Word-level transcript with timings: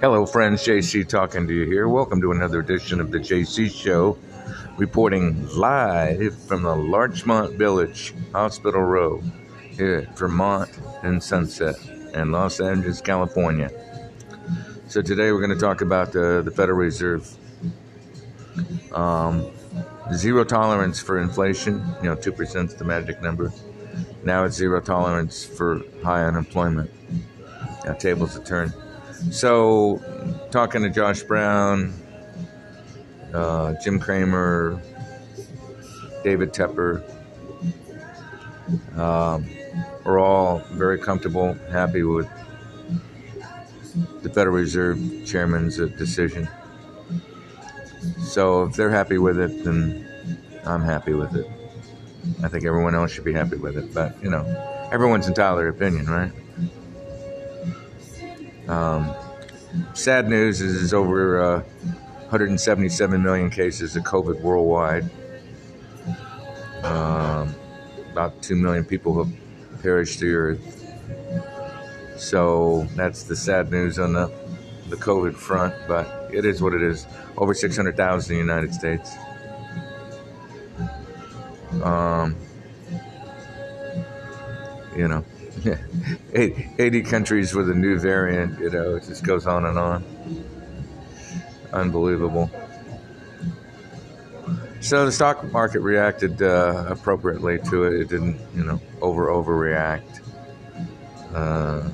Hello, 0.00 0.26
friends. 0.26 0.64
JC 0.64 1.06
talking 1.06 1.46
to 1.46 1.54
you 1.54 1.64
here. 1.64 1.86
Welcome 1.86 2.20
to 2.22 2.32
another 2.32 2.58
edition 2.58 3.00
of 3.00 3.12
the 3.12 3.18
JC 3.20 3.70
Show, 3.72 4.18
reporting 4.76 5.46
live 5.50 6.36
from 6.42 6.64
the 6.64 6.74
Larchmont 6.74 7.54
Village, 7.54 8.12
Hospital 8.32 8.82
Row, 8.82 9.22
here 9.70 9.98
at 9.98 10.18
Vermont 10.18 10.76
and 11.04 11.22
Sunset, 11.22 11.76
and 12.14 12.32
Los 12.32 12.58
Angeles, 12.58 13.00
California. 13.00 13.70
So 14.88 15.02
today 15.02 15.30
we're 15.30 15.46
going 15.46 15.56
to 15.56 15.64
talk 15.64 15.82
about 15.82 16.10
the, 16.10 16.42
the 16.44 16.50
Federal 16.50 16.78
Reserve. 16.78 17.32
Um, 18.92 19.52
zero 20.12 20.42
tolerance 20.42 20.98
for 20.98 21.20
inflation. 21.20 21.80
You 22.02 22.08
know, 22.08 22.16
two 22.16 22.32
percent 22.32 22.70
is 22.70 22.76
the 22.76 22.84
magic 22.84 23.22
number. 23.22 23.52
Now 24.24 24.42
it's 24.42 24.56
zero 24.56 24.80
tolerance 24.80 25.44
for 25.44 25.84
high 26.02 26.24
unemployment. 26.24 26.90
Now 27.84 27.92
tables 27.92 28.34
have 28.34 28.44
turned. 28.44 28.74
So, 29.28 30.02
talking 30.50 30.82
to 30.82 30.88
Josh 30.88 31.22
Brown, 31.22 31.92
uh, 33.34 33.74
Jim 33.84 34.00
Cramer, 34.00 34.80
David 36.24 36.52
Tepper, 36.52 37.04
um, 38.98 39.46
we're 40.04 40.18
all 40.18 40.60
very 40.72 40.98
comfortable, 40.98 41.52
happy 41.70 42.02
with 42.02 42.28
the 44.22 44.30
Federal 44.30 44.56
Reserve 44.56 44.98
Chairman's 45.26 45.78
uh, 45.78 45.86
decision. 45.86 46.48
So, 48.18 48.64
if 48.64 48.74
they're 48.74 48.90
happy 48.90 49.18
with 49.18 49.38
it, 49.38 49.64
then 49.64 50.08
I'm 50.64 50.82
happy 50.82 51.12
with 51.12 51.36
it. 51.36 51.46
I 52.42 52.48
think 52.48 52.64
everyone 52.64 52.94
else 52.94 53.12
should 53.12 53.24
be 53.24 53.34
happy 53.34 53.56
with 53.56 53.76
it, 53.76 53.92
but 53.92 54.20
you 54.24 54.30
know, 54.30 54.44
everyone's 54.90 55.28
entitled 55.28 55.58
to 55.58 55.62
their 55.62 55.68
opinion, 55.68 56.06
right? 56.06 56.32
Um, 58.70 59.12
sad 59.94 60.28
news 60.28 60.60
is 60.60 60.94
over 60.94 61.42
uh, 61.42 61.60
177 62.30 63.20
million 63.20 63.50
cases 63.50 63.96
of 63.96 64.04
COVID 64.04 64.40
worldwide. 64.42 65.10
Um, 66.84 67.52
about 68.12 68.40
2 68.42 68.54
million 68.54 68.84
people 68.84 69.24
have 69.24 69.32
perished 69.82 70.20
the 70.20 70.32
earth. 70.32 70.76
So 72.16 72.86
that's 72.94 73.24
the 73.24 73.34
sad 73.34 73.72
news 73.72 73.98
on 73.98 74.12
the, 74.12 74.30
the 74.88 74.96
COVID 74.96 75.34
front, 75.34 75.74
but 75.88 76.32
it 76.32 76.44
is 76.44 76.62
what 76.62 76.72
it 76.72 76.82
is. 76.82 77.08
Over 77.36 77.54
600,000 77.54 78.36
in 78.36 78.46
the 78.46 78.52
United 78.52 78.72
States. 78.72 79.16
Um, 81.82 82.36
you 84.96 85.08
know. 85.08 85.24
80 86.34 87.02
countries 87.02 87.54
with 87.54 87.70
a 87.70 87.74
new 87.74 87.98
variant, 87.98 88.58
you 88.60 88.70
know, 88.70 88.96
it 88.96 89.04
just 89.04 89.24
goes 89.24 89.46
on 89.46 89.64
and 89.66 89.78
on. 89.78 90.04
Unbelievable. 91.72 92.50
So 94.80 95.04
the 95.04 95.12
stock 95.12 95.44
market 95.52 95.80
reacted 95.80 96.40
uh, 96.40 96.86
appropriately 96.88 97.58
to 97.70 97.84
it. 97.84 98.00
It 98.00 98.08
didn't, 98.08 98.40
you 98.54 98.64
know, 98.64 98.80
over 99.02 99.26
overreact. 99.26 100.22
Uh, 101.34 101.88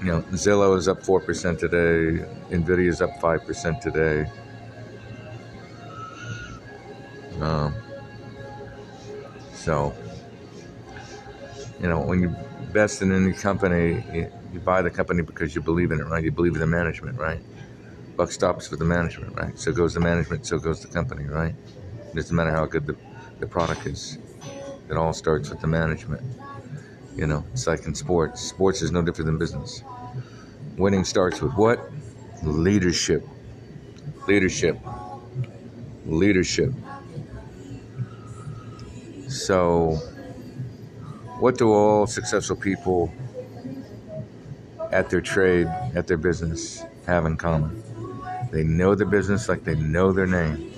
you 0.00 0.06
know, 0.06 0.22
Zillow 0.32 0.78
is 0.78 0.88
up 0.88 1.02
4% 1.02 1.58
today. 1.58 2.24
Nvidia 2.50 2.88
is 2.88 3.02
up 3.02 3.20
5% 3.20 3.80
today. 3.80 4.30
Um, 7.40 7.74
so, 9.52 9.94
you 11.80 11.88
know, 11.88 12.00
when 12.00 12.22
you 12.22 12.36
invest 12.58 13.02
in 13.02 13.12
any 13.12 13.34
company, 13.34 14.04
you, 14.12 14.30
you, 14.52 14.60
buy 14.60 14.82
the 14.82 14.90
company 14.90 15.22
because 15.22 15.54
you 15.54 15.62
believe 15.62 15.92
in 15.92 16.00
it, 16.00 16.04
right? 16.04 16.24
You 16.24 16.32
believe 16.32 16.54
in 16.54 16.60
the 16.60 16.66
management, 16.66 17.18
right? 17.18 17.42
Buck 18.16 18.32
stops 18.32 18.70
with 18.70 18.80
the 18.80 18.86
management, 18.86 19.34
right? 19.36 19.58
So 19.58 19.72
goes 19.72 19.94
the 19.94 20.00
management, 20.00 20.46
so 20.46 20.58
goes 20.58 20.82
the 20.82 20.88
company, 20.88 21.24
right? 21.26 21.54
It 22.12 22.16
doesn't 22.16 22.36
matter 22.36 22.52
how 22.52 22.66
good 22.66 22.86
the, 22.86 22.96
the 23.40 23.46
product 23.48 23.86
is. 23.86 24.18
It 24.90 24.96
all 24.96 25.12
starts 25.14 25.50
with 25.50 25.60
the 25.60 25.68
management. 25.68 26.22
You 27.14 27.26
know, 27.26 27.46
it's 27.52 27.66
like 27.66 27.86
in 27.86 27.94
sports. 27.94 28.42
Sports 28.42 28.82
is 28.82 28.92
no 28.92 29.02
different 29.02 29.26
than 29.26 29.38
business. 29.38 29.84
Winning 30.76 31.04
starts 31.04 31.42
with 31.42 31.54
what? 31.54 31.80
Leadership. 32.42 33.28
Leadership. 34.26 34.80
Leadership. 36.04 36.74
So, 39.26 40.02
what 41.40 41.58
do 41.58 41.72
all 41.72 42.06
successful 42.06 42.56
people 42.56 43.12
at 44.92 45.10
their 45.10 45.20
trade, 45.20 45.66
at 45.94 46.06
their 46.06 46.16
business, 46.16 46.82
have 47.06 47.26
in 47.26 47.36
common? 47.36 47.82
They 48.52 48.64
know 48.64 48.94
their 48.94 49.06
business 49.06 49.48
like 49.48 49.64
they 49.64 49.74
know 49.76 50.12
their 50.12 50.26
name. 50.26 50.72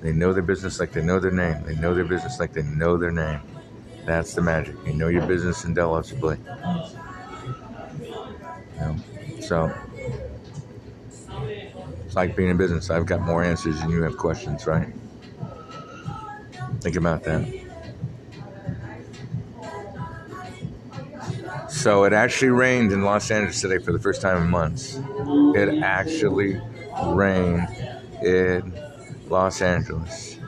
They 0.00 0.12
know 0.12 0.32
their 0.32 0.42
business 0.42 0.80
like 0.80 0.92
they 0.92 1.02
know 1.02 1.20
their 1.20 1.30
name. 1.32 1.62
They 1.64 1.76
know 1.76 1.94
their 1.94 2.04
business 2.04 2.40
like 2.40 2.52
they 2.52 2.62
know 2.62 2.96
their 2.96 3.12
name. 3.12 3.40
That's 4.06 4.34
the 4.34 4.42
magic. 4.42 4.76
You 4.86 4.94
know 4.94 5.08
your 5.08 5.26
business 5.26 5.64
indelibly. 5.64 6.38
You 8.74 8.80
know, 8.80 8.96
so 9.40 9.72
it's 12.04 12.16
like 12.16 12.36
being 12.36 12.50
in 12.50 12.56
business. 12.56 12.90
I've 12.90 13.06
got 13.06 13.20
more 13.20 13.42
answers 13.42 13.80
than 13.80 13.90
you 13.90 14.02
have 14.02 14.16
questions, 14.16 14.66
right? 14.66 14.88
Think 16.80 16.96
about 16.96 17.24
that. 17.24 17.61
So 21.82 22.04
it 22.04 22.12
actually 22.12 22.50
rained 22.50 22.92
in 22.92 23.02
Los 23.02 23.28
Angeles 23.32 23.60
today 23.60 23.78
for 23.78 23.90
the 23.90 23.98
first 23.98 24.22
time 24.22 24.40
in 24.40 24.48
months. 24.48 25.00
It 25.56 25.82
actually 25.82 26.60
rained 27.06 27.66
in 28.22 28.72
Los 29.26 29.60
Angeles 29.60 30.38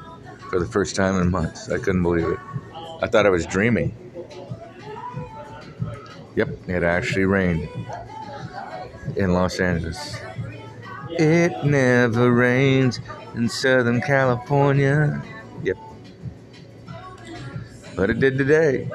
for 0.49 0.61
the 0.61 0.67
first 0.67 0.95
time 0.95 1.21
in 1.21 1.33
months. 1.33 1.69
I 1.69 1.79
couldn't 1.79 2.05
believe 2.05 2.29
it. 2.29 2.39
I 3.03 3.09
thought 3.09 3.27
I 3.27 3.31
was 3.31 3.47
dreaming. 3.47 3.97
Yep, 6.37 6.51
it 6.69 6.85
actually 6.85 7.25
rained 7.25 7.69
in 9.17 9.33
Los 9.33 9.59
Angeles. 9.59 10.17
It 11.11 11.65
never 11.65 12.31
rains 12.31 13.01
in 13.35 13.49
Southern 13.49 14.01
California. 14.03 15.21
Yep. 15.65 15.79
But 17.97 18.11
it 18.11 18.21
did 18.21 18.39
today. 18.39 18.89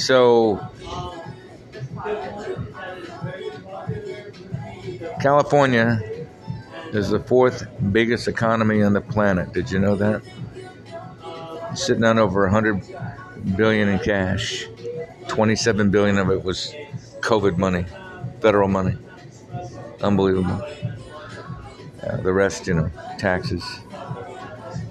So, 0.00 0.58
California 5.20 6.00
is 6.94 7.10
the 7.10 7.20
fourth 7.20 7.66
biggest 7.92 8.26
economy 8.26 8.82
on 8.82 8.94
the 8.94 9.02
planet. 9.02 9.52
Did 9.52 9.70
you 9.70 9.78
know 9.78 9.96
that? 9.96 10.22
Sitting 11.74 12.04
on 12.04 12.18
over 12.18 12.42
100 12.42 12.82
billion 13.56 13.90
in 13.90 13.98
cash. 13.98 14.66
27 15.28 15.90
billion 15.90 16.16
of 16.16 16.30
it 16.30 16.42
was 16.42 16.74
COVID 17.20 17.58
money, 17.58 17.84
federal 18.40 18.68
money. 18.68 18.96
Unbelievable. 20.00 20.66
Uh, 22.02 22.16
the 22.22 22.32
rest, 22.32 22.66
you 22.66 22.72
know, 22.72 22.90
taxes, 23.18 23.62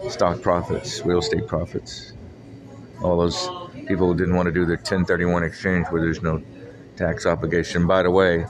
stock 0.07 0.39
profits, 0.43 1.03
real 1.03 1.17
estate 1.17 1.47
profits, 1.47 2.13
all 3.01 3.17
those 3.17 3.49
people 3.87 4.07
who 4.07 4.15
didn't 4.15 4.35
want 4.35 4.47
to 4.47 4.51
do 4.51 4.65
the 4.65 4.75
1031 4.75 5.43
exchange 5.43 5.87
where 5.87 6.01
there's 6.01 6.21
no 6.21 6.41
tax 6.95 7.25
obligation. 7.25 7.87
By 7.87 8.03
the 8.03 8.11
way, 8.11 8.45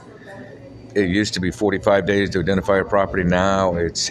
it 0.94 1.08
used 1.08 1.34
to 1.34 1.40
be 1.40 1.50
45 1.50 2.06
days 2.06 2.30
to 2.30 2.40
identify 2.40 2.78
a 2.78 2.84
property. 2.84 3.24
Now 3.24 3.76
it's 3.76 4.10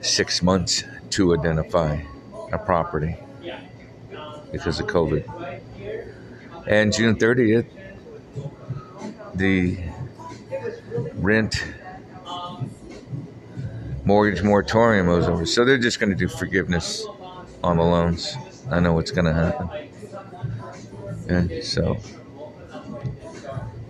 six 0.00 0.42
months 0.42 0.84
to 1.10 1.36
identify 1.36 2.00
a 2.52 2.58
property 2.58 3.16
because 4.52 4.78
of 4.78 4.86
COVID. 4.86 5.60
And 6.66 6.92
June 6.92 7.16
30th, 7.16 7.66
the 9.34 9.78
rent 11.14 11.64
mortgage 14.04 14.42
moratorium 14.42 15.08
was 15.08 15.26
over. 15.26 15.44
So 15.46 15.64
they're 15.64 15.78
just 15.78 15.98
going 15.98 16.10
to 16.10 16.16
do 16.16 16.28
forgiveness 16.28 17.04
on 17.62 17.78
the 17.78 17.82
loans. 17.82 18.36
I 18.70 18.80
know 18.80 18.92
what's 18.92 19.10
going 19.10 19.26
to 19.26 19.32
happen. 19.32 19.70
And 21.28 21.62
so, 21.64 21.98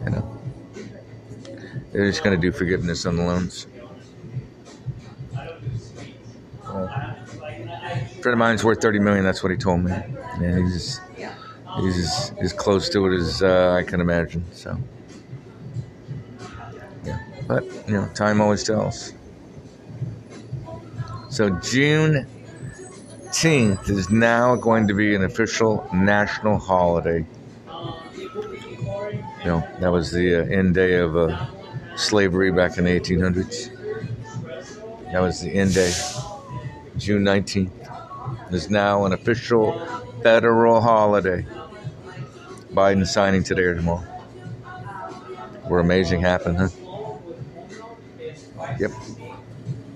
you 0.04 0.10
know, 0.10 0.40
they're 1.92 2.06
just 2.10 2.22
going 2.22 2.38
to 2.38 2.40
do 2.40 2.52
forgiveness 2.56 3.06
on 3.06 3.16
the 3.16 3.22
loans. 3.22 3.66
A 6.66 8.20
friend 8.20 8.34
of 8.34 8.38
mine's 8.38 8.64
worth 8.64 8.80
30 8.80 8.98
million. 8.98 9.24
That's 9.24 9.42
what 9.42 9.50
he 9.50 9.56
told 9.58 9.82
me. 9.84 9.92
Yeah, 10.40 10.58
he's 10.58 11.00
he's 11.80 11.98
as, 11.98 12.32
as 12.40 12.52
close 12.52 12.88
to 12.90 13.06
it 13.06 13.16
as 13.18 13.42
uh, 13.42 13.72
I 13.78 13.82
can 13.82 14.00
imagine. 14.00 14.44
So, 14.52 14.78
yeah, 17.04 17.18
but 17.46 17.64
you 17.86 17.94
know, 17.94 18.08
time 18.14 18.40
always 18.40 18.64
tells. 18.64 19.12
So 21.30 21.50
June 21.50 22.26
18th 23.34 23.90
is 23.90 24.10
now 24.10 24.54
going 24.54 24.86
to 24.88 24.94
be 24.94 25.14
an 25.14 25.24
official 25.24 25.88
national 25.92 26.58
holiday. 26.58 27.26
You 29.42 29.50
know, 29.50 29.68
that 29.80 29.90
was 29.92 30.10
the 30.12 30.36
uh, 30.36 30.44
end 30.44 30.74
day 30.74 30.94
of 30.96 31.16
uh, 31.16 31.46
slavery 31.96 32.50
back 32.52 32.78
in 32.78 32.84
the 32.84 32.90
1800s. 32.90 33.70
That 35.12 35.20
was 35.20 35.40
the 35.40 35.50
end 35.54 35.74
day. 35.74 35.92
June 36.96 37.24
19th 37.24 37.72
is 38.52 38.70
now 38.70 39.04
an 39.06 39.12
official 39.12 39.72
federal 40.22 40.80
holiday. 40.80 41.46
Biden 42.72 43.06
signing 43.06 43.42
today 43.44 43.62
or 43.62 43.74
tomorrow. 43.74 44.04
Where 45.66 45.80
amazing 45.80 46.20
happened, 46.20 46.58
huh? 46.58 46.68
Yep. 48.78 48.90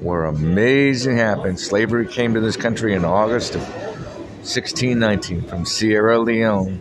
Where 0.01 0.27
amazing 0.27 1.17
happened. 1.17 1.59
Slavery 1.59 2.07
came 2.07 2.35
to 2.35 2.41
this 2.41 2.57
country 2.57 2.95
in 2.95 3.05
August 3.05 3.57
of 3.57 3.63
1619 3.63 5.43
from 5.43 5.65
Sierra 5.65 6.19
Leone. 6.21 6.81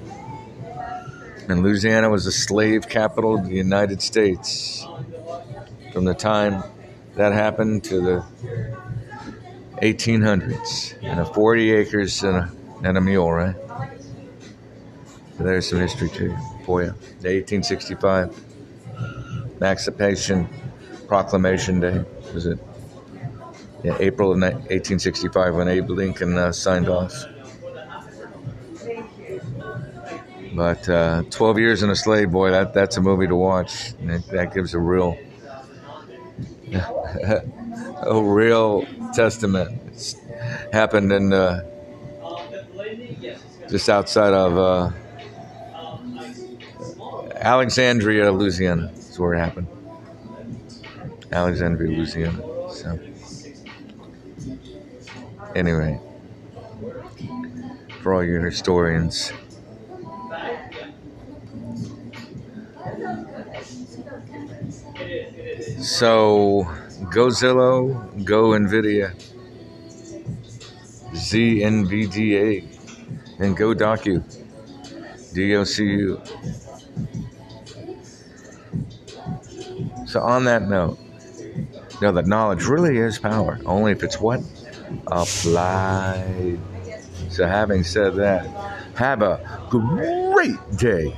And 1.50 1.64
Louisiana 1.64 2.10
was 2.10 2.26
the 2.26 2.32
slave 2.32 2.88
capital 2.88 3.36
of 3.36 3.48
the 3.48 3.56
United 3.56 4.02
States. 4.02 4.86
From 5.92 6.06
the 6.06 6.14
time 6.14 6.64
that 7.16 7.34
happened 7.34 7.84
to 7.86 8.02
the 8.02 8.26
1800s. 9.82 11.02
And 11.02 11.20
a 11.20 11.26
40 11.26 11.72
acres 11.72 12.24
and 12.24 12.38
a, 12.38 12.52
and 12.84 12.98
a 12.98 13.02
mule, 13.02 13.32
right? 13.32 13.56
So 15.38 15.44
there's 15.44 15.68
some 15.68 15.80
history 15.80 16.10
too 16.10 16.36
for 16.66 16.82
you. 16.82 16.90
The 17.22 17.34
1865 17.42 18.44
Emancipation 19.58 20.48
Proclamation 21.08 21.80
Day 21.80 22.04
was 22.34 22.46
it? 22.46 22.60
Yeah, 23.88 23.96
April 24.02 24.34
of 24.34 24.42
1865 24.42 25.56
when 25.56 25.70
Abe 25.70 25.90
Lincoln 25.90 26.38
uh, 26.38 26.52
signed 26.52 26.90
off. 26.90 27.14
But 30.54 30.90
uh, 30.90 31.24
12 31.30 31.60
Years 31.60 31.84
in 31.84 31.90
a 31.90 31.96
Slave, 31.96 32.30
boy, 32.30 32.52
that, 32.52 32.74
that's 32.74 32.98
a 32.98 33.02
movie 33.02 33.28
to 33.28 33.36
watch. 33.38 33.94
That, 34.00 34.28
that 34.28 34.54
gives 34.54 34.74
a 34.74 34.80
real, 34.80 35.18
a 36.74 38.22
real 38.22 38.86
testament. 39.14 39.82
It's 39.88 40.18
happened 40.74 41.14
in 41.14 41.32
uh, 41.32 41.64
just 43.70 43.88
outside 43.88 44.34
of 44.34 44.58
uh, 44.58 44.92
Alexandria, 47.38 48.34
Louisiana. 48.34 48.92
That's 48.94 49.18
where 49.18 49.36
it 49.36 49.40
happened. 49.40 49.68
Alexandria, 51.32 51.90
Louisiana. 51.90 52.42
So, 52.74 53.00
anyway, 55.56 56.00
for 58.02 58.14
all 58.14 58.24
you 58.24 58.40
historians. 58.42 59.34
So, 65.80 66.68
go 67.12 67.28
Zillow, 67.28 68.24
go 68.26 68.50
NVIDIA, 68.50 69.14
ZNVDA, 71.14 72.68
and 73.40 73.56
go 73.56 73.74
Docu, 73.74 74.24
DOCU. 75.34 76.22
So, 80.08 80.22
on 80.22 80.46
that 80.46 80.64
note, 80.64 81.00
know 82.02 82.12
that 82.14 82.28
knowledge 82.28 82.66
really 82.66 82.98
is 82.98 83.20
power, 83.20 83.60
only 83.66 83.92
if 83.92 84.04
it's 84.04 84.20
what? 84.20 84.42
Applied. 85.08 86.60
So, 87.30 87.46
having 87.46 87.84
said 87.84 88.16
that, 88.16 88.46
have 88.96 89.22
a 89.22 89.68
great 89.70 90.58
day. 90.78 91.14